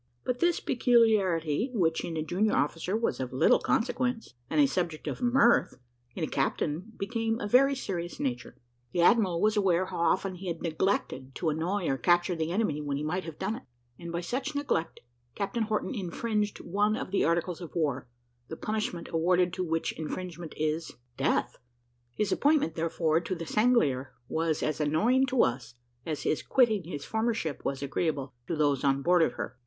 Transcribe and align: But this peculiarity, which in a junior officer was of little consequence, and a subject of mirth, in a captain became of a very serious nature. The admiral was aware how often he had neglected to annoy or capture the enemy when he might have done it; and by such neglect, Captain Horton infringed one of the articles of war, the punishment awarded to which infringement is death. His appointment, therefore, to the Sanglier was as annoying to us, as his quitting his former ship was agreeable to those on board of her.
But 0.23 0.39
this 0.39 0.59
peculiarity, 0.59 1.69
which 1.75 2.03
in 2.03 2.17
a 2.17 2.23
junior 2.23 2.55
officer 2.55 2.97
was 2.97 3.19
of 3.19 3.31
little 3.31 3.59
consequence, 3.59 4.33
and 4.49 4.59
a 4.59 4.65
subject 4.65 5.05
of 5.07 5.21
mirth, 5.21 5.75
in 6.15 6.23
a 6.23 6.27
captain 6.27 6.93
became 6.97 7.35
of 7.39 7.49
a 7.49 7.51
very 7.51 7.75
serious 7.75 8.19
nature. 8.19 8.57
The 8.93 9.03
admiral 9.03 9.39
was 9.39 9.55
aware 9.55 9.85
how 9.85 9.99
often 9.99 10.33
he 10.33 10.47
had 10.47 10.63
neglected 10.63 11.35
to 11.35 11.49
annoy 11.51 11.87
or 11.87 11.99
capture 11.99 12.35
the 12.35 12.49
enemy 12.51 12.81
when 12.81 12.97
he 12.97 13.03
might 13.03 13.25
have 13.25 13.37
done 13.37 13.57
it; 13.57 13.63
and 13.99 14.11
by 14.11 14.21
such 14.21 14.55
neglect, 14.55 15.01
Captain 15.35 15.65
Horton 15.65 15.93
infringed 15.93 16.61
one 16.61 16.95
of 16.95 17.11
the 17.11 17.23
articles 17.23 17.61
of 17.61 17.75
war, 17.75 18.07
the 18.47 18.57
punishment 18.57 19.07
awarded 19.11 19.53
to 19.53 19.63
which 19.63 19.91
infringement 19.91 20.55
is 20.57 20.93
death. 21.15 21.59
His 22.17 22.31
appointment, 22.31 22.73
therefore, 22.73 23.19
to 23.19 23.35
the 23.35 23.45
Sanglier 23.45 24.13
was 24.27 24.63
as 24.63 24.81
annoying 24.81 25.27
to 25.27 25.43
us, 25.43 25.75
as 26.07 26.23
his 26.23 26.41
quitting 26.41 26.85
his 26.85 27.05
former 27.05 27.35
ship 27.35 27.63
was 27.63 27.83
agreeable 27.83 28.33
to 28.47 28.55
those 28.55 28.83
on 28.83 29.03
board 29.03 29.21
of 29.21 29.33
her. 29.33 29.59